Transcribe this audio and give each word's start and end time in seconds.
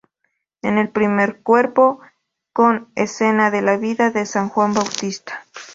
En 0.63 0.79
el 0.79 0.89
primer 0.89 1.43
cuerpo 1.43 1.99
con 2.53 2.91
escenas 2.95 3.51
de 3.51 3.61
la 3.61 3.77
vida 3.77 4.09
de 4.09 4.25
San 4.25 4.49
Juan 4.49 4.73
Bautista. 4.73 5.43